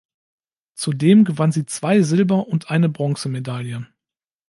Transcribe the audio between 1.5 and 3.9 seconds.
sie zwei Silber- und eine Bronzemedaille.